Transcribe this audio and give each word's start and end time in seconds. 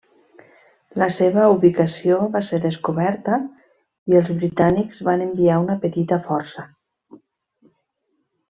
La 1.01 1.07
seva 1.15 1.41
ubicació 1.55 2.17
va 2.37 2.41
ser 2.47 2.59
descoberta 2.63 3.37
i 4.13 4.19
els 4.23 4.33
britànics 4.41 5.03
van 5.11 5.25
enviar 5.29 5.63
una 5.69 5.77
petita 5.85 6.23
força. 6.31 6.67